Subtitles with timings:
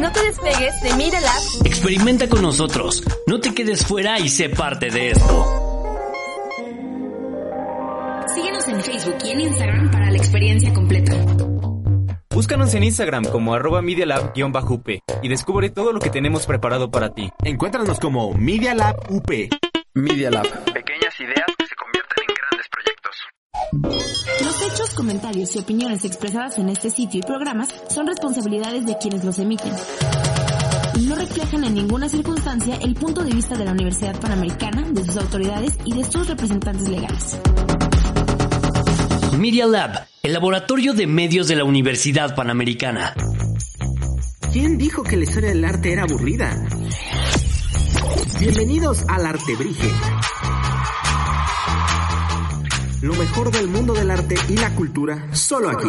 [0.00, 1.66] No te despegues de Media Lab.
[1.66, 3.04] Experimenta con nosotros.
[3.26, 5.46] No te quedes fuera y sé parte de esto.
[8.34, 11.12] Síguenos en Facebook y en Instagram para la experiencia completa.
[12.30, 17.30] Búscanos en Instagram como arroba medialab-up y descubre todo lo que tenemos preparado para ti.
[17.44, 19.30] Encuéntranos como Media Lab UP.
[19.92, 20.48] Media Lab.
[20.72, 21.59] Pequeñas ideas
[23.72, 29.24] Los hechos, comentarios y opiniones expresadas en este sitio y programas son responsabilidades de quienes
[29.24, 29.72] los emiten.
[30.96, 35.04] Y no reflejan en ninguna circunstancia el punto de vista de la Universidad Panamericana, de
[35.04, 37.38] sus autoridades y de sus representantes legales.
[39.38, 43.14] Media Lab, el laboratorio de medios de la Universidad Panamericana.
[44.52, 46.66] ¿Quién dijo que la historia del arte era aburrida?
[48.40, 49.90] Bienvenidos al Artebrige.
[53.02, 55.88] Lo mejor del mundo del arte y la cultura, solo aquí.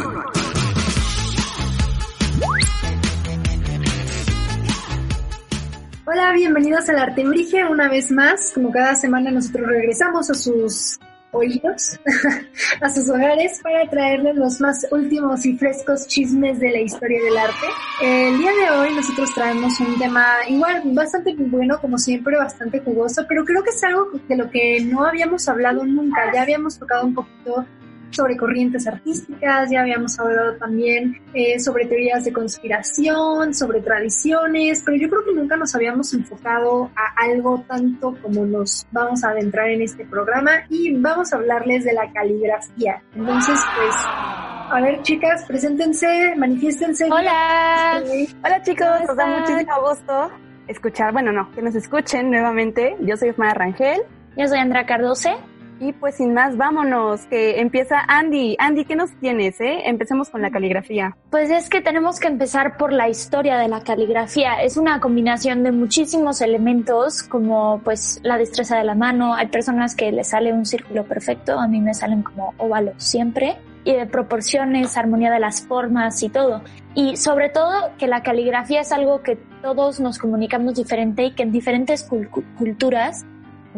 [6.06, 8.54] Hola, bienvenidos al Artebrige una vez más.
[8.56, 11.00] Como cada semana nosotros regresamos a sus
[11.32, 12.00] oídos,
[12.82, 17.38] a sus hogares para traerles los más últimos y frescos chismes de la historia del
[17.38, 17.68] arte.
[18.02, 23.26] El día de hoy nosotros traemos un tema igual bastante bueno, como siempre, bastante jugoso,
[23.28, 26.32] pero creo que es algo de lo que no habíamos hablado nunca.
[26.34, 27.66] Ya habíamos tocado un poquito
[28.12, 34.98] sobre corrientes artísticas, ya habíamos hablado también eh, sobre teorías de conspiración, sobre tradiciones, pero
[34.98, 39.70] yo creo que nunca nos habíamos enfocado a algo tanto como nos vamos a adentrar
[39.70, 43.02] en este programa y vamos a hablarles de la caligrafía.
[43.16, 47.06] Entonces, pues, a ver chicas, preséntense, manifiéstense.
[47.12, 48.02] Hola,
[48.44, 50.32] hola chicos, nos da muchísimo gusto
[50.68, 52.96] escuchar, bueno, no, que nos escuchen nuevamente.
[53.02, 54.02] Yo soy Osmara Rangel.
[54.38, 55.36] Yo soy Andrea Cardose.
[55.82, 58.56] Y pues sin más, vámonos, que empieza Andy.
[58.60, 59.82] Andy, ¿qué nos tienes, eh?
[59.86, 61.18] Empecemos con la caligrafía.
[61.32, 64.62] Pues es que tenemos que empezar por la historia de la caligrafía.
[64.62, 69.34] Es una combinación de muchísimos elementos, como pues la destreza de la mano.
[69.34, 73.58] Hay personas que les sale un círculo perfecto, a mí me salen como óvalos siempre.
[73.84, 76.62] Y de proporciones, armonía de las formas y todo.
[76.94, 81.42] Y sobre todo que la caligrafía es algo que todos nos comunicamos diferente y que
[81.42, 82.08] en diferentes
[82.56, 83.26] culturas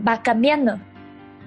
[0.06, 0.80] va cambiando.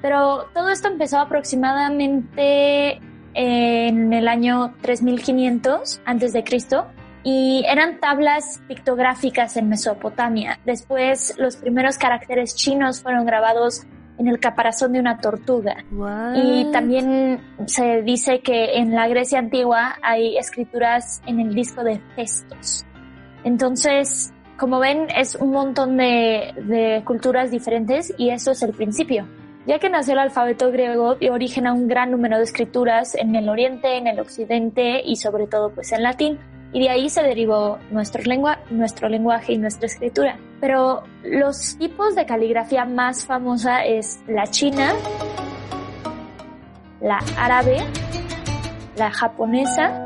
[0.02, 3.00] Pero todo esto empezó aproximadamente
[3.34, 6.86] en el año 3500 antes de Cristo
[7.22, 10.58] y eran tablas pictográficas en Mesopotamia.
[10.64, 13.82] Después los primeros caracteres chinos fueron grabados
[14.18, 15.84] en el caparazón de una tortuga.
[16.34, 22.00] Y también se dice que en la Grecia antigua hay escrituras en el disco de
[22.14, 22.86] Festos.
[23.44, 29.26] Entonces, como ven, es un montón de, de culturas diferentes y eso es el principio
[29.66, 33.34] ya que nació el alfabeto griego dio origen a un gran número de escrituras en
[33.34, 36.38] el oriente, en el occidente y sobre todo pues en latín.
[36.72, 40.38] Y de ahí se derivó nuestro, lengua, nuestro lenguaje y nuestra escritura.
[40.60, 44.92] Pero los tipos de caligrafía más famosa es la china,
[47.00, 47.78] la árabe,
[48.96, 50.02] la japonesa.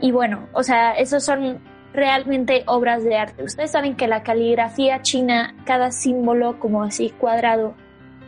[0.00, 1.60] Y bueno, o sea, esos son
[1.92, 3.42] realmente obras de arte.
[3.42, 7.74] Ustedes saben que la caligrafía china, cada símbolo como así cuadrado,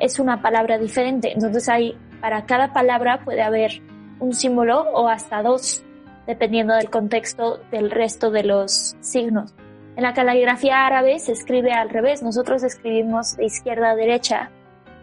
[0.00, 1.32] es una palabra diferente.
[1.32, 3.82] Entonces hay, para cada palabra puede haber
[4.20, 5.84] un símbolo o hasta dos,
[6.26, 9.54] dependiendo del contexto del resto de los signos.
[9.96, 12.22] En la caligrafía árabe se escribe al revés.
[12.22, 14.50] Nosotros escribimos de izquierda a derecha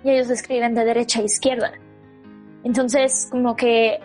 [0.03, 1.73] y ellos escriben de derecha a izquierda.
[2.63, 3.99] Entonces, como que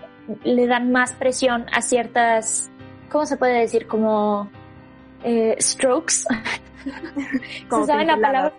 [0.45, 2.71] le dan más presión a ciertas,
[3.11, 3.87] ¿cómo se puede decir?
[3.87, 4.51] Como
[5.23, 6.25] eh, strokes.
[7.71, 8.53] ¿Se sabe la palabra,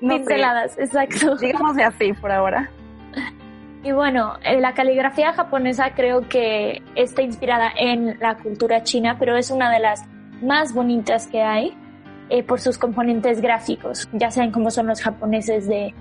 [0.00, 0.16] niña?
[0.16, 1.36] Pinceladas, exacto.
[1.40, 2.70] Digamos de así por ahora.
[3.82, 9.36] Y bueno, eh, la caligrafía japonesa creo que está inspirada en la cultura china, pero
[9.36, 10.04] es una de las
[10.42, 11.76] más bonitas que hay
[12.28, 14.08] eh, por sus componentes gráficos.
[14.12, 15.94] Ya saben cómo son los japoneses de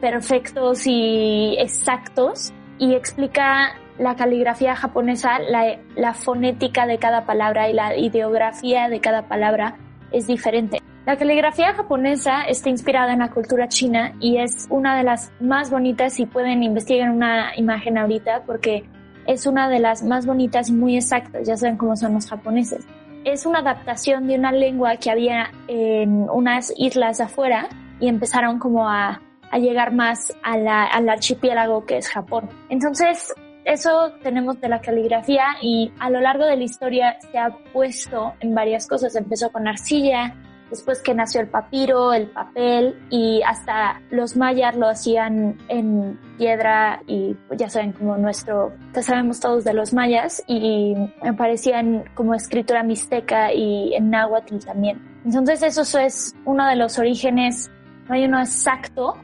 [0.00, 2.52] perfectos y exactos.
[2.78, 9.00] Y explica la caligrafía japonesa, la, la fonética de cada palabra y la ideografía de
[9.00, 9.76] cada palabra
[10.12, 10.83] es diferente.
[11.06, 15.70] La caligrafía japonesa está inspirada en la cultura china y es una de las más
[15.70, 18.84] bonitas si pueden investigar una imagen ahorita porque
[19.26, 22.86] es una de las más bonitas y muy exactas, ya saben cómo son los japoneses.
[23.24, 27.68] Es una adaptación de una lengua que había en unas islas afuera
[28.00, 29.20] y empezaron como a,
[29.50, 32.48] a llegar más a la, al archipiélago que es Japón.
[32.70, 33.34] Entonces,
[33.66, 38.34] eso tenemos de la caligrafía y a lo largo de la historia se ha puesto
[38.40, 39.16] en varias cosas.
[39.16, 40.34] Empezó con arcilla,
[40.70, 47.02] después que nació el papiro, el papel y hasta los mayas lo hacían en piedra
[47.06, 52.04] y pues, ya saben como nuestro, ya sabemos todos de los mayas y me parecían
[52.14, 55.00] como escritura mixteca y en náhuatl también.
[55.24, 57.70] Entonces eso es uno de los orígenes,
[58.08, 59.14] no hay uno exacto,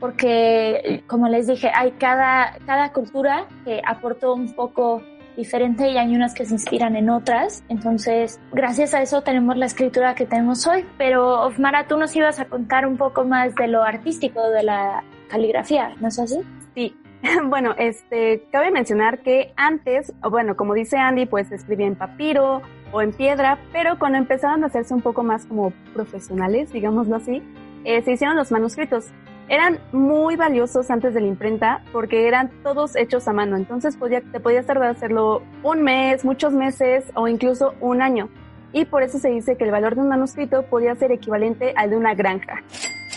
[0.00, 5.02] porque como les dije, hay cada, cada cultura que aportó un poco
[5.36, 7.64] diferente y hay unas que se inspiran en otras.
[7.68, 10.84] Entonces, gracias a eso tenemos la escritura que tenemos hoy.
[10.98, 15.04] Pero, Ofmara, tú nos ibas a contar un poco más de lo artístico de la
[15.28, 16.40] caligrafía, ¿no es así?
[16.74, 16.96] Sí.
[17.46, 22.60] Bueno, este, cabe mencionar que antes, bueno, como dice Andy, pues escribía en papiro
[22.92, 27.42] o en piedra, pero cuando empezaron a hacerse un poco más como profesionales, digámoslo así,
[27.84, 29.06] eh, se hicieron los manuscritos
[29.48, 33.56] eran muy valiosos antes de la imprenta porque eran todos hechos a mano.
[33.56, 38.28] Entonces podía, te podías tardar hacerlo un mes, muchos meses o incluso un año.
[38.72, 41.90] Y por eso se dice que el valor de un manuscrito podía ser equivalente al
[41.90, 42.62] de una granja.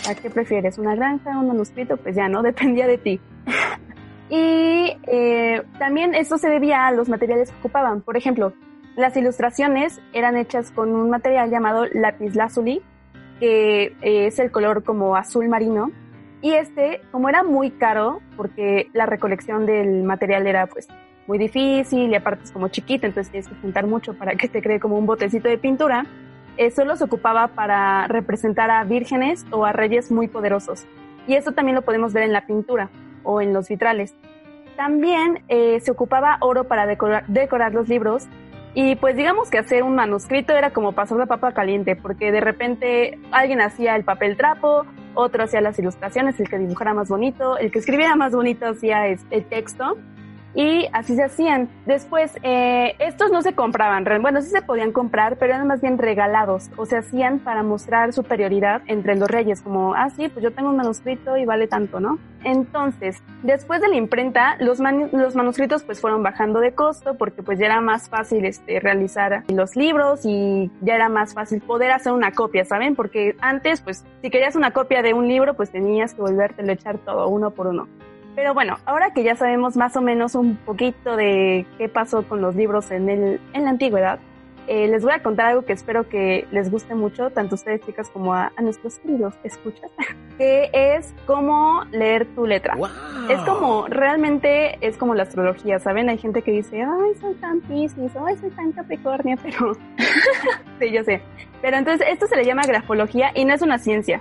[0.08, 0.78] ¿A qué prefieres?
[0.78, 1.96] ¿Una granja o un manuscrito?
[1.96, 3.20] Pues ya no, dependía de ti.
[4.30, 8.02] y eh, también esto se debía a los materiales que ocupaban.
[8.02, 8.52] Por ejemplo,
[8.96, 12.82] las ilustraciones eran hechas con un material llamado lápiz lazuli,
[13.40, 15.90] que eh, es el color como azul marino,
[16.40, 20.88] y este, como era muy caro, porque la recolección del material era pues
[21.26, 24.62] muy difícil y aparte es como chiquita, entonces tienes que juntar mucho para que te
[24.62, 26.06] cree como un botecito de pintura,
[26.56, 30.86] eh, solo se ocupaba para representar a vírgenes o a reyes muy poderosos.
[31.26, 32.88] Y eso también lo podemos ver en la pintura
[33.22, 34.14] o en los vitrales.
[34.76, 38.28] También eh, se ocupaba oro para decorar los libros
[38.74, 42.40] y pues digamos que hacer un manuscrito era como pasar la papa caliente, porque de
[42.40, 44.86] repente alguien hacía el papel trapo,
[45.18, 49.06] otro hacía las ilustraciones, el que dibujara más bonito, el que escribiera más bonito hacía
[49.08, 49.96] el texto
[50.54, 51.68] y así se hacían.
[51.86, 55.98] Después, eh, estos no se compraban, bueno, sí se podían comprar, pero eran más bien
[55.98, 60.52] regalados, o se hacían para mostrar superioridad entre los reyes, como, ah, sí, pues yo
[60.52, 62.18] tengo un manuscrito y vale tanto, ¿no?
[62.44, 64.78] Entonces, después de la imprenta, los,
[65.12, 69.42] los manuscritos pues fueron bajando de costo porque pues ya era más fácil este, realizar
[69.48, 72.94] los libros y ya era más fácil poder hacer una copia, ¿saben?
[72.94, 76.74] Porque antes, pues, si querías una copia de un libro, pues tenías que volvértelo a
[76.74, 77.88] echar todo uno por uno.
[78.34, 82.40] Pero bueno, ahora que ya sabemos más o menos un poquito de qué pasó con
[82.40, 84.20] los libros en, el, en la antigüedad,
[84.68, 87.80] eh, les voy a contar algo que espero que les guste mucho, tanto a ustedes
[87.86, 89.90] chicas como a, nuestros queridos escuchas,
[90.36, 92.76] que es cómo leer tu letra.
[93.30, 96.10] Es como, realmente es como la astrología, ¿saben?
[96.10, 99.72] Hay gente que dice, ay, soy tan Pisces, ay, soy tan Capricornio, pero...
[100.78, 101.22] sí, yo sé.
[101.62, 104.20] Pero entonces esto se le llama grafología y no es una ciencia.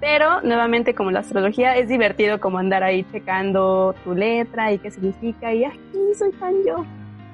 [0.00, 4.90] Pero nuevamente, como la astrología, es divertido como andar ahí checando tu letra y qué
[4.90, 6.84] significa y aquí soy tan yo.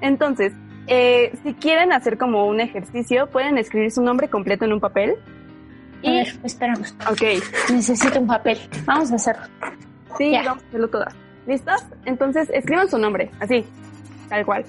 [0.01, 0.53] Entonces,
[0.87, 5.17] eh, si quieren hacer como un ejercicio, pueden escribir su nombre completo en un papel.
[6.03, 6.09] Y...
[6.09, 6.95] A ver, esperamos.
[7.11, 7.23] Ok.
[7.71, 8.59] Necesito un papel.
[8.85, 9.45] Vamos a hacerlo.
[10.17, 11.15] Sí, vamos a hacerlo todas.
[11.47, 11.85] ¿Listos?
[12.07, 13.65] Entonces, escriban su nombre, así,
[14.29, 14.65] tal cual.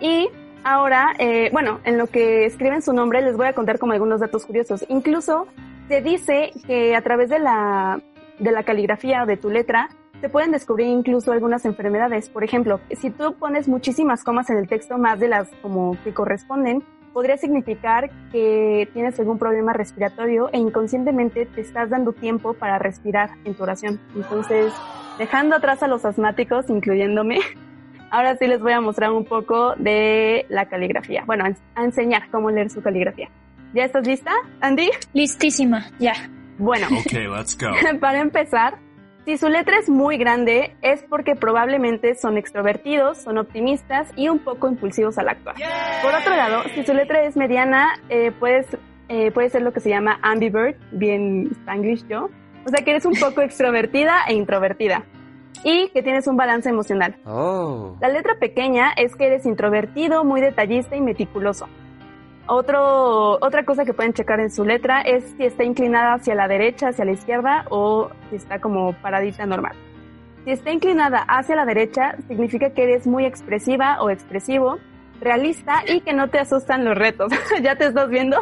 [0.00, 0.28] Y
[0.62, 4.20] ahora, eh, bueno, en lo que escriben su nombre, les voy a contar como algunos
[4.20, 4.84] datos curiosos.
[4.88, 5.46] Incluso
[5.88, 8.00] se dice que a través de la,
[8.38, 9.90] de la caligrafía o de tu letra
[10.20, 12.30] se pueden descubrir incluso algunas enfermedades.
[12.30, 16.14] Por ejemplo, si tú pones muchísimas comas en el texto, más de las como que
[16.14, 16.82] corresponden,
[17.12, 23.30] podría significar que tienes algún problema respiratorio e inconscientemente te estás dando tiempo para respirar
[23.44, 24.00] en tu oración.
[24.16, 24.72] Entonces,
[25.18, 27.38] dejando atrás a los asmáticos, incluyéndome,
[28.10, 31.24] ahora sí les voy a mostrar un poco de la caligrafía.
[31.26, 31.44] Bueno,
[31.74, 33.28] a enseñar cómo leer su caligrafía.
[33.74, 34.30] ¿Ya estás lista,
[34.60, 34.88] Andy?
[35.14, 36.12] Listísima, ya.
[36.58, 37.72] Bueno, let's go.
[38.00, 38.78] para empezar,
[39.24, 44.38] si su letra es muy grande, es porque probablemente son extrovertidos, son optimistas y un
[44.38, 45.56] poco impulsivos al actuar.
[46.02, 48.68] Por otro lado, si su letra es mediana, eh, puedes,
[49.08, 52.30] eh, puede ser lo que se llama ambivert, bien spanglish yo.
[52.64, 55.04] O sea que eres un poco extrovertida e introvertida.
[55.64, 57.16] Y que tienes un balance emocional.
[57.24, 57.96] Oh.
[58.00, 61.66] La letra pequeña es que eres introvertido, muy detallista y meticuloso.
[62.46, 66.46] Otro, otra cosa que pueden checar en su letra es si está inclinada hacia la
[66.46, 69.74] derecha, hacia la izquierda o si está como paradita normal.
[70.44, 74.78] Si está inclinada hacia la derecha, significa que eres muy expresiva o expresivo,
[75.20, 77.32] realista y que no te asustan los retos.
[77.62, 78.38] ¿Ya te estás viendo?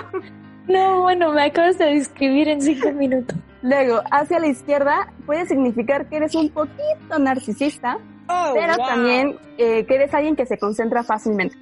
[0.67, 3.37] No, bueno, me acabas de describir en cinco minutos.
[3.63, 9.85] Luego, hacia la izquierda puede significar que eres un poquito narcisista, oh, pero también eh,
[9.87, 11.57] que eres alguien que se concentra fácilmente.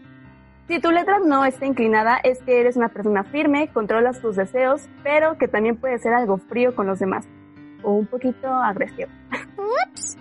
[0.71, 4.89] Si tu letra no está inclinada, es que eres una persona firme, controlas tus deseos,
[5.03, 7.27] pero que también puede ser algo frío con los demás
[7.83, 9.11] o un poquito agresivo.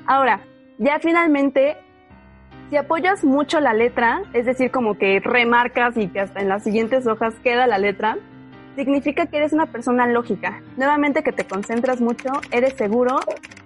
[0.08, 0.40] Ahora,
[0.80, 1.78] ya finalmente,
[2.72, 6.64] si apoyas mucho la letra, es decir, como que remarcas y que hasta en las
[6.64, 8.18] siguientes hojas queda la letra,
[8.76, 10.64] significa que eres una persona lógica.
[10.78, 13.20] Nuevamente que te concentras mucho, eres seguro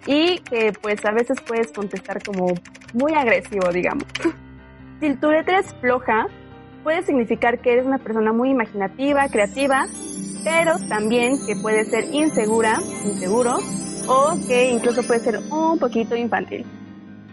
[0.05, 2.47] y que pues a veces puedes contestar como
[2.93, 4.03] muy agresivo, digamos.
[4.99, 6.27] si tu letra es floja,
[6.83, 9.85] puede significar que eres una persona muy imaginativa, creativa,
[10.43, 13.55] pero también que puede ser insegura, inseguro,
[14.07, 16.65] o que incluso puede ser un poquito infantil.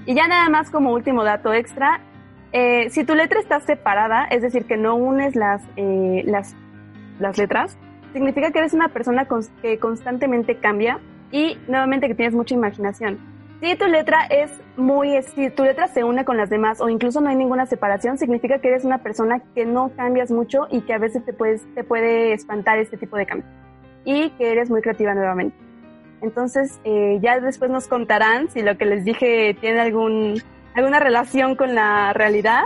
[0.07, 2.00] Y ya nada más como último dato extra,
[2.52, 6.54] eh, si tu letra está separada, es decir, que no unes las, eh, las,
[7.19, 7.76] las letras,
[8.12, 9.26] significa que eres una persona
[9.62, 10.99] que constantemente cambia
[11.30, 13.19] y nuevamente que tienes mucha imaginación.
[13.61, 17.21] Si tu letra es muy, si tu letra se une con las demás o incluso
[17.21, 20.95] no hay ninguna separación, significa que eres una persona que no cambias mucho y que
[20.95, 23.47] a veces te, puedes, te puede espantar este tipo de cambio.
[24.05, 25.57] Y que eres muy creativa nuevamente.
[26.23, 30.43] Entonces, eh, ya después nos contarán si lo que les dije tiene algún,
[30.75, 32.62] alguna relación con la realidad.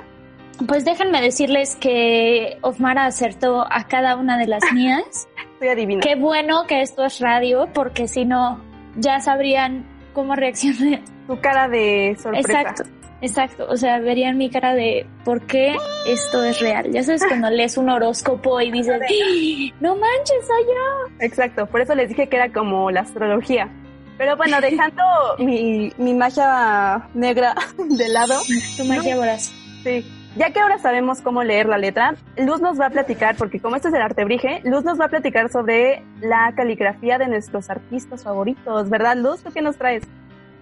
[0.69, 5.27] Pues déjenme decirles que Ofmara acertó a cada una de las mías.
[5.55, 6.01] Estoy adivina.
[6.03, 8.61] Qué bueno que esto es radio, porque si no,
[8.97, 11.01] ya sabrían cómo reaccionar.
[11.27, 12.61] Tu cara de sorpresa.
[12.61, 12.83] Exacto,
[13.23, 13.67] exacto.
[13.71, 15.75] O sea, verían mi cara de por qué
[16.07, 16.93] esto es real.
[16.93, 19.75] Ya sabes, cuando lees un horóscopo y dices, ¡Ah!
[19.81, 21.15] no manches, soy yo.
[21.21, 23.71] Exacto, por eso les dije que era como la astrología.
[24.19, 25.03] Pero bueno, dejando
[25.39, 28.43] mi, mi magia negra de lado.
[28.77, 29.51] Tu magia voraz.
[29.83, 30.05] Sí.
[30.37, 33.77] Ya que ahora sabemos cómo leer la letra, Luz nos va a platicar, porque como
[33.77, 38.25] este es el artebrige, Luz nos va a platicar sobre la caligrafía de nuestros artistas
[38.25, 39.43] favoritos, ¿verdad, Luz?
[39.45, 40.03] ¿Tú qué nos traes?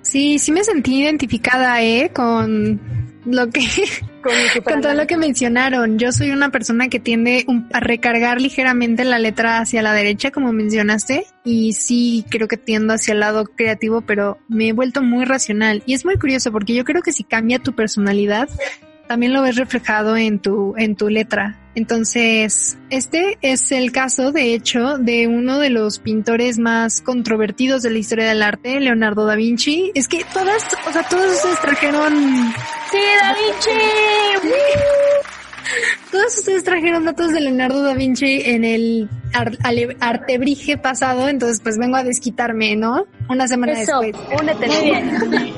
[0.02, 2.10] Sí, sí me sentí identificada, ¿eh?
[2.12, 2.80] Con
[3.24, 3.60] lo que
[4.64, 5.98] con, todo lo que mencionaron.
[5.98, 10.52] Yo soy una persona que tiende a recargar ligeramente la letra hacia la derecha, como
[10.52, 15.24] mencionaste, y sí creo que tiendo hacia el lado creativo, pero me he vuelto muy
[15.24, 15.82] racional.
[15.86, 18.48] Y es muy curioso porque yo creo que si cambia tu personalidad,
[19.12, 21.58] también lo ves reflejado en tu, en tu letra.
[21.74, 27.90] Entonces, este es el caso, de hecho, de uno de los pintores más controvertidos de
[27.90, 29.92] la historia del arte, Leonardo da Vinci.
[29.94, 32.14] Es que todas, o sea, todos ustedes trajeron...
[32.90, 34.48] Sí, da Vinci.
[36.10, 39.08] Todos ustedes trajeron datos de Leonardo da Vinci en el
[40.00, 43.06] artebrige pasado, entonces pues vengo a desquitarme, ¿no?
[43.32, 44.14] Una semana después.
[44.38, 44.66] Únete.
[44.68, 45.54] Muy bien.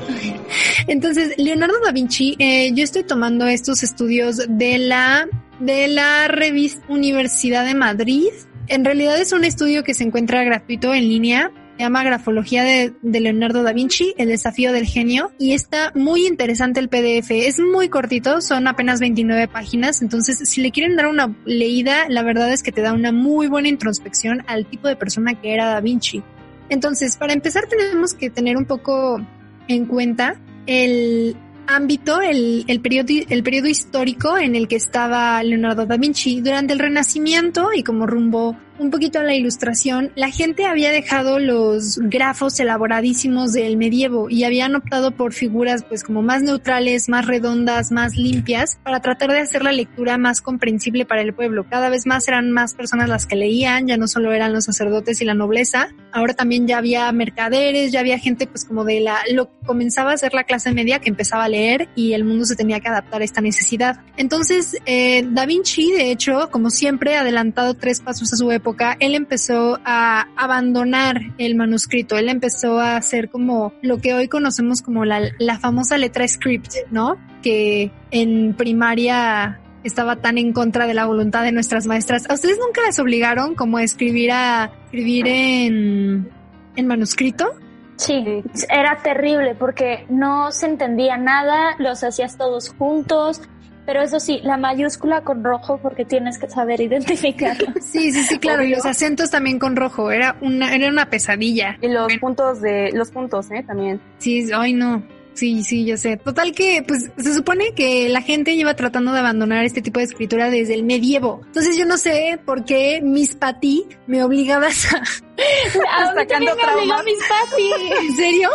[0.87, 5.27] Entonces, Leonardo da Vinci, eh, yo estoy tomando estos estudios de la,
[5.59, 8.29] de la revista Universidad de Madrid.
[8.67, 11.51] En realidad es un estudio que se encuentra gratuito en línea.
[11.75, 15.33] Se llama Grafología de, de, Leonardo da Vinci, el desafío del genio.
[15.37, 17.31] Y está muy interesante el PDF.
[17.31, 20.01] Es muy cortito, son apenas 29 páginas.
[20.01, 23.47] Entonces, si le quieren dar una leída, la verdad es que te da una muy
[23.47, 26.23] buena introspección al tipo de persona que era da Vinci.
[26.69, 29.21] Entonces, para empezar, tenemos que tener un poco
[29.67, 31.35] en cuenta el
[31.67, 32.81] ámbito, el, el,
[33.29, 36.41] el periodo histórico en el que estaba Leonardo da Vinci.
[36.41, 41.39] Durante el Renacimiento y como rumbo un poquito a la ilustración, la gente había dejado
[41.39, 47.25] los grafos elaboradísimos del medievo y habían optado por figuras pues como más neutrales, más
[47.25, 51.65] redondas, más limpias, para tratar de hacer la lectura más comprensible para el pueblo.
[51.69, 55.21] Cada vez más eran más personas las que leían, ya no solo eran los sacerdotes
[55.21, 59.17] y la nobleza, ahora también ya había mercaderes, ya había gente pues como de la,
[59.31, 62.55] lo comenzaba a ser la clase media que empezaba a leer y el mundo se
[62.55, 64.01] tenía que adaptar a esta necesidad.
[64.17, 68.64] Entonces, eh, Da Vinci, de hecho, como siempre, adelantado tres pasos a su época,
[68.99, 74.81] él empezó a abandonar el manuscrito, él empezó a hacer como lo que hoy conocemos
[74.81, 77.17] como la, famosa letra script, ¿no?
[77.41, 82.29] Que en primaria estaba tan en contra de la voluntad de nuestras maestras.
[82.29, 86.29] ¿A ustedes nunca les obligaron como a escribir a escribir en,
[86.75, 87.51] en manuscrito?
[87.97, 93.41] Sí, era terrible porque no se entendía nada, los hacías todos juntos,
[93.85, 97.67] pero eso sí, la mayúscula con rojo porque tienes que saber identificarlo.
[97.81, 98.63] Sí, sí, sí, claro.
[98.63, 100.11] Y los acentos también con rojo.
[100.11, 101.77] Era una, era una pesadilla.
[101.81, 104.01] Y los puntos de, los puntos, eh, también.
[104.17, 105.03] Sí, ay no.
[105.35, 106.17] Sí, sí, yo sé.
[106.17, 110.05] Total que, pues, se supone que la gente lleva tratando de abandonar este tipo de
[110.05, 111.41] escritura desde el medievo.
[111.45, 114.97] Entonces yo no sé por qué Miss Patty me obligabas a...
[116.35, 118.07] a mí me Miss Patty.
[118.07, 118.49] ¿En serio?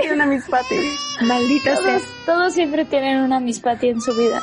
[0.00, 0.76] Tiene una Miss Patty.
[1.22, 4.42] Maldita todos, Todos siempre tienen una Miss Patty en su vida.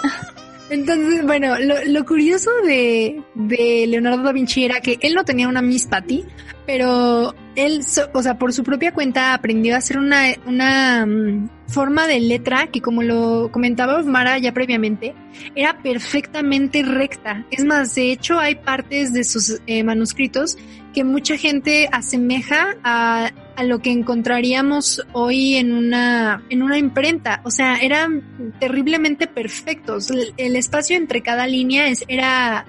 [0.69, 5.61] Entonces, bueno, lo, curioso de, de, Leonardo da Vinci era que él no tenía una
[5.61, 6.23] Miss Patty,
[6.65, 7.81] pero él,
[8.13, 12.67] o sea, por su propia cuenta aprendió a hacer una, una mm, forma de letra
[12.67, 15.13] que, como lo comentaba Mara ya previamente,
[15.53, 17.45] era perfectamente recta.
[17.51, 20.57] Es más, de hecho, hay partes de sus eh, manuscritos
[20.93, 27.41] que mucha gente asemeja a, a, lo que encontraríamos hoy en una, en una imprenta.
[27.43, 30.11] O sea, eran terriblemente perfectos.
[30.37, 32.65] El, espacio entre cada línea es, era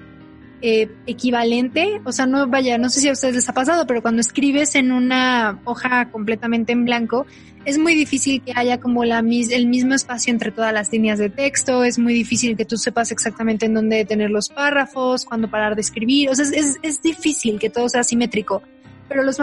[0.61, 4.01] eh, equivalente, o sea, no vaya, no sé si a ustedes les ha pasado, pero
[4.01, 7.25] cuando escribes en una hoja completamente en blanco,
[7.65, 11.29] es muy difícil que haya como la el mismo espacio entre todas las líneas de
[11.29, 15.75] texto, es muy difícil que tú sepas exactamente en dónde tener los párrafos, cuándo parar
[15.75, 18.63] de escribir, o sea, es, es difícil que todo sea simétrico
[19.07, 19.37] pero los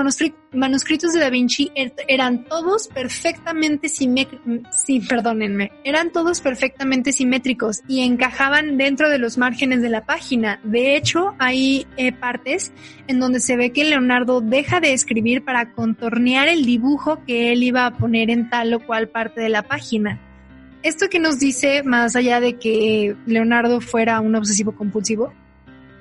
[0.52, 4.44] manuscritos de Da Vinci er, eran todos perfectamente simétricos,
[5.08, 10.60] perdónenme, eran todos perfectamente simétricos y encajaban dentro de los márgenes de la página.
[10.64, 12.72] De hecho, hay eh, partes
[13.06, 17.62] en donde se ve que Leonardo deja de escribir para contornear el dibujo que él
[17.62, 20.20] iba a poner en tal o cual parte de la página.
[20.82, 25.32] Esto que nos dice, más allá de que Leonardo fuera un obsesivo compulsivo,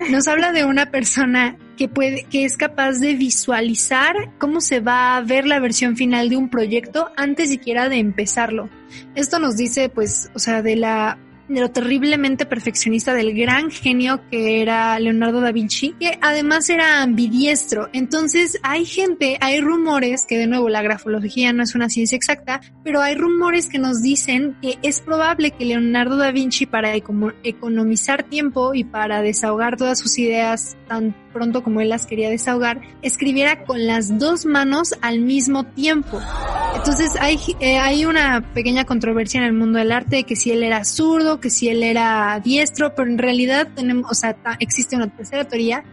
[0.09, 1.55] nos habla de una persona
[1.89, 6.49] que es capaz de visualizar cómo se va a ver la versión final de un
[6.49, 8.69] proyecto antes siquiera de empezarlo.
[9.15, 11.17] Esto nos dice, pues, o sea, de la
[11.53, 17.01] de lo terriblemente perfeccionista del gran genio que era Leonardo da Vinci, que además era
[17.01, 17.89] ambidiestro.
[17.93, 22.61] Entonces hay gente, hay rumores, que de nuevo la grafología no es una ciencia exacta,
[22.83, 28.23] pero hay rumores que nos dicen que es probable que Leonardo da Vinci para economizar
[28.23, 33.63] tiempo y para desahogar todas sus ideas tan pronto como él las quería desahogar, escribiera
[33.63, 36.19] con las dos manos al mismo tiempo.
[36.75, 40.63] Entonces hay, eh, hay una pequeña controversia en el mundo del arte que si él
[40.63, 45.07] era zurdo, que si él era diestro, pero en realidad tenemos, o sea, existe una
[45.07, 45.83] tercera teoría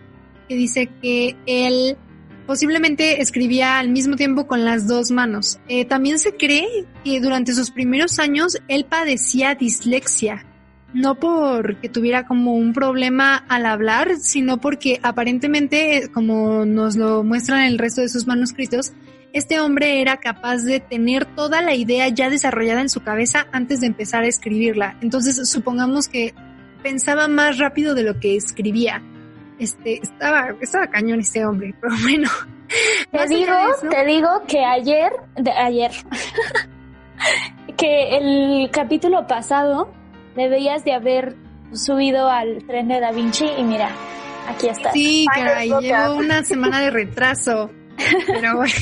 [0.48, 1.96] que dice que él
[2.46, 5.58] posiblemente escribía al mismo tiempo con las dos manos.
[5.68, 10.46] Eh, también se cree que durante sus primeros años él padecía dislexia,
[10.94, 17.64] no porque tuviera como un problema al hablar, sino porque aparentemente, como nos lo muestran
[17.64, 18.92] el resto de sus manuscritos,
[19.32, 23.80] este hombre era capaz de tener toda la idea ya desarrollada en su cabeza antes
[23.80, 24.96] de empezar a escribirla.
[25.00, 26.34] Entonces, supongamos que
[26.82, 29.02] pensaba más rápido de lo que escribía.
[29.58, 32.28] Este, estaba, estaba cañón este hombre, pero bueno.
[33.10, 33.54] Te digo,
[33.90, 35.90] te digo que ayer, de ayer,
[37.76, 39.90] que el capítulo pasado
[40.36, 41.34] debías de haber
[41.72, 43.90] subido al tren de Da Vinci y mira,
[44.48, 44.92] aquí está.
[44.92, 47.70] Sí, caray, llevo una semana de retraso.
[48.26, 48.72] Pero bueno.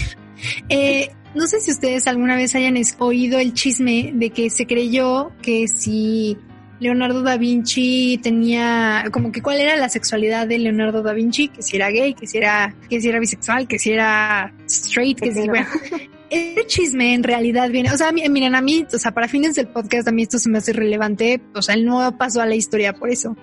[0.69, 5.33] Eh, no sé si ustedes alguna vez hayan oído el chisme de que se creyó
[5.43, 6.39] que si
[6.79, 11.63] Leonardo da Vinci tenía como que cuál era la sexualidad de Leonardo da Vinci, que
[11.63, 15.33] si era gay, que si era que si era bisexual, que si era straight, que
[15.33, 15.67] si bueno.
[16.29, 19.69] Este chisme en realidad viene, o sea, miren, a mí, o sea, para fines del
[19.69, 22.57] podcast a mí esto se me hace relevante, o sea, él no pasó a la
[22.57, 23.37] historia por eso.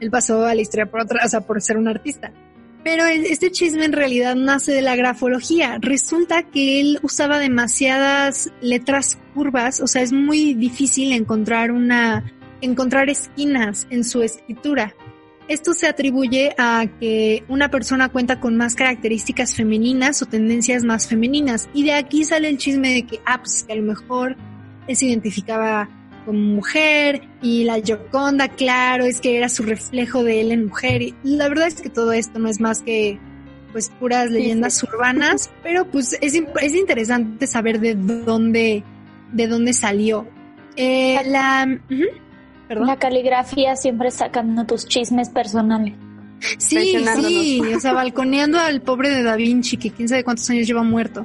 [0.00, 2.30] Él pasó a la historia por otra, o sea, por ser un artista.
[2.86, 5.78] Pero este chisme en realidad nace de la grafología.
[5.80, 13.10] Resulta que él usaba demasiadas letras curvas, o sea, es muy difícil encontrar una, encontrar
[13.10, 14.94] esquinas en su escritura.
[15.48, 21.08] Esto se atribuye a que una persona cuenta con más características femeninas o tendencias más
[21.08, 21.68] femeninas.
[21.74, 24.36] Y de aquí sale el chisme de que, ah, pues que a lo mejor
[24.86, 25.88] él se identificaba
[26.26, 31.00] como mujer y la Yoconda, claro, es que era su reflejo de él en mujer.
[31.00, 33.18] Y la verdad es que todo esto no es más que
[33.72, 38.82] pues puras leyendas urbanas, pero pues es, es interesante saber de dónde,
[39.32, 40.26] de dónde salió.
[40.76, 41.66] Eh, la,
[42.68, 45.94] la caligrafía siempre sacando tus chismes personales.
[46.58, 50.66] Sí, sí, o sea, balconeando al pobre de Da Vinci, que quién sabe cuántos años
[50.66, 51.24] lleva muerto.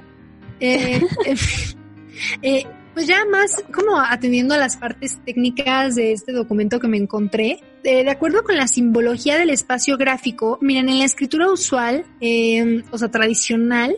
[0.59, 1.01] Eh,
[2.41, 6.97] eh, pues ya más como atendiendo a las partes técnicas de este documento que me
[6.97, 12.06] encontré, eh, de acuerdo con la simbología del espacio gráfico, miren, en la escritura usual,
[12.19, 13.95] eh, o sea, tradicional,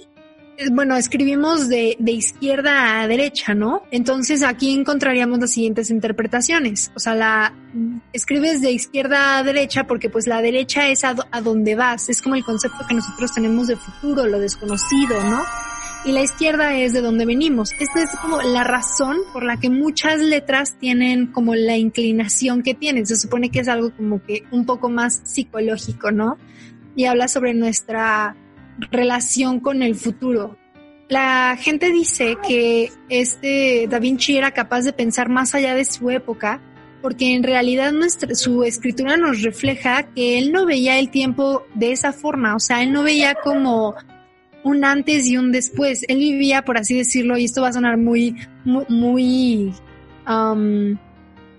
[0.58, 3.84] eh, bueno, escribimos de, de, izquierda a derecha, ¿no?
[3.89, 6.91] Entonces aquí encontraríamos las siguientes interpretaciones.
[6.95, 7.53] O sea, la
[8.13, 12.10] escribes de izquierda a derecha porque pues la derecha es a, a donde vas.
[12.10, 15.43] Es como el concepto que nosotros tenemos de futuro, lo desconocido, ¿no?
[16.05, 17.71] Y la izquierda es de donde venimos.
[17.79, 22.73] Esta es como la razón por la que muchas letras tienen como la inclinación que
[22.73, 23.05] tienen.
[23.05, 26.37] Se supone que es algo como que un poco más psicológico, ¿no?
[26.95, 28.35] Y habla sobre nuestra
[28.91, 30.57] relación con el futuro.
[31.09, 36.09] La gente dice que este Da Vinci era capaz de pensar más allá de su
[36.09, 36.61] época
[37.01, 41.91] porque en realidad nuestra, su escritura nos refleja que él no veía el tiempo de
[41.91, 43.93] esa forma, o sea, él no veía como
[44.63, 46.06] un antes y un después.
[46.08, 49.73] Él vivía, por así decirlo, y esto va a sonar muy, muy,
[50.28, 50.97] um,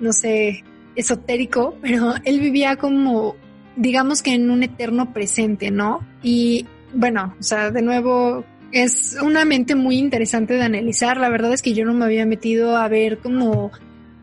[0.00, 0.64] no sé,
[0.96, 3.36] esotérico, pero él vivía como,
[3.76, 6.00] digamos que en un eterno presente, ¿no?
[6.22, 11.16] Y bueno, o sea, de nuevo, es una mente muy interesante de analizar.
[11.16, 13.70] La verdad es que yo no me había metido a ver como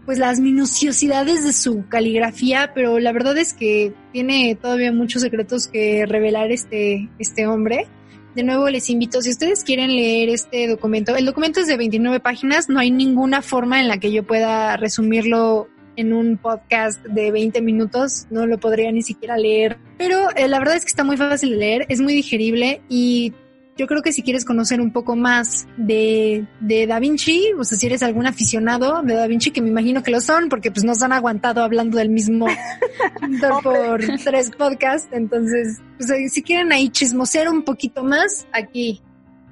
[0.06, 5.68] pues las minuciosidades de su caligrafía, pero la verdad es que tiene todavía muchos secretos
[5.68, 7.88] que revelar este, este hombre.
[8.36, 12.22] De nuevo les invito, si ustedes quieren leer este documento, el documento es de 29
[12.22, 15.68] páginas, no hay ninguna forma en la que yo pueda resumirlo
[15.98, 20.60] en un podcast de 20 minutos, no lo podría ni siquiera leer, pero eh, la
[20.60, 23.34] verdad es que está muy fácil de leer, es muy digerible y
[23.78, 27.78] yo creo que si quieres conocer un poco más de, de Da Vinci, o sea,
[27.78, 30.84] si eres algún aficionado de Da Vinci, que me imagino que lo son, porque pues
[30.84, 32.48] nos han aguantado hablando del mismo
[33.22, 39.02] pintor por tres podcasts, entonces, pues eh, si quieren ahí chismosear un poquito más, aquí,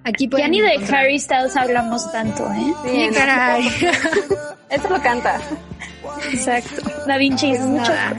[0.03, 0.93] aquí pueden Ya ni de.
[0.93, 2.73] Harry Styles hablamos tanto, ¿eh?
[2.85, 3.63] Sí, caray.
[4.69, 5.39] Eso lo canta.
[6.31, 6.81] Exacto.
[7.07, 7.91] Da Vinci es Pues mucho.
[7.91, 8.17] nada,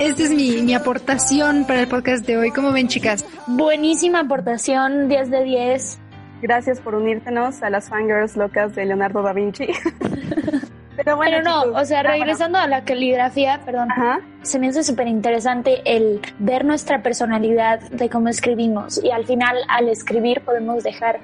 [0.00, 2.50] Esta es mi, mi aportación para el podcast de hoy.
[2.50, 3.24] ¿Cómo ven, chicas?
[3.46, 5.98] Buenísima aportación, 10 de 10.
[6.42, 9.66] Gracias por unírtenos a las fangirls locas de Leonardo da Vinci.
[10.96, 11.82] Pero bueno, Pero no, chicos.
[11.82, 12.24] o sea, Ah, bueno.
[12.24, 14.20] regresando a la caligrafía, perdón, Ajá.
[14.42, 19.56] se me hace súper interesante el ver nuestra personalidad de cómo escribimos y al final
[19.68, 21.20] al escribir podemos dejar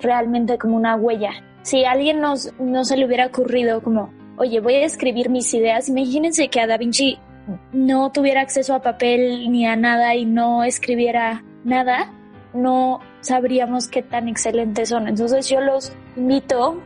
[0.00, 1.32] realmente como una huella.
[1.62, 5.88] Si alguien nos, no se le hubiera ocurrido como, oye, voy a escribir mis ideas,
[5.88, 7.18] imagínense que a Da Vinci
[7.72, 12.12] no tuviera acceso a papel ni a nada y no escribiera nada,
[12.54, 15.08] no sabríamos qué tan excelentes son.
[15.08, 16.82] Entonces yo los invito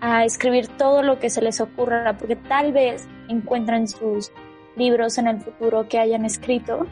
[0.00, 4.32] a escribir todo lo que se les ocurra, porque tal vez encuentren sus
[4.76, 6.86] libros en el futuro que hayan escrito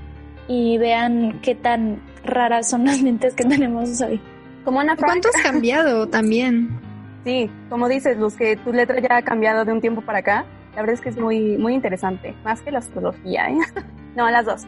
[0.46, 4.20] y vean qué tan raras son las mentes que tenemos hoy.
[4.68, 5.22] Como Ana Frank.
[5.22, 6.68] ¿Cuánto has cambiado también?
[7.24, 10.44] Sí, como dices, Luz, que tu letra ya ha cambiado de un tiempo para acá.
[10.74, 12.34] La verdad es que es muy, muy interesante.
[12.44, 13.56] Más que la astrología, ¿eh?
[14.14, 14.66] No, las dos.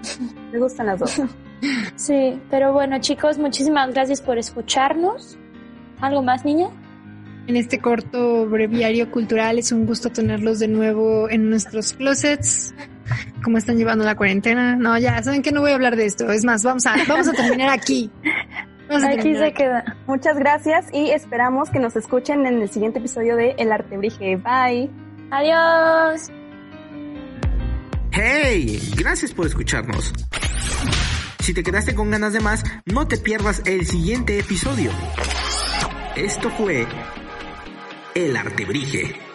[0.53, 1.21] Me gustan las dos.
[1.97, 5.39] Sí, pero bueno chicos, muchísimas gracias por escucharnos.
[6.01, 6.69] ¿Algo más, niña?
[7.47, 12.75] En este corto breviario cultural es un gusto tenerlos de nuevo en nuestros closets.
[13.45, 14.77] ¿Cómo están llevando la cuarentena?
[14.77, 16.33] No, ya, saben que no voy a hablar de esto.
[16.33, 18.11] Es más, vamos a, vamos a terminar aquí.
[18.91, 19.97] A Aquí se queda.
[20.07, 24.37] Muchas gracias y esperamos que nos escuchen en el siguiente episodio de El Artebrige.
[24.37, 24.91] Bye.
[25.31, 26.29] Adiós.
[28.11, 28.81] ¡Hey!
[28.97, 30.13] Gracias por escucharnos.
[31.39, 34.91] Si te quedaste con ganas de más, no te pierdas el siguiente episodio.
[36.17, 36.87] Esto fue
[38.17, 39.30] El Artebrige.